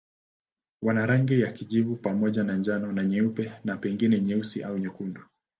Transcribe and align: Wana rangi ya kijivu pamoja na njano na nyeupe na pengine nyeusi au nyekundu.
Wana 0.83 1.05
rangi 1.05 1.41
ya 1.41 1.51
kijivu 1.51 1.95
pamoja 1.95 2.43
na 2.43 2.57
njano 2.57 2.91
na 2.91 3.03
nyeupe 3.05 3.53
na 3.63 3.77
pengine 3.77 4.19
nyeusi 4.19 4.63
au 4.63 4.77
nyekundu. 4.77 5.21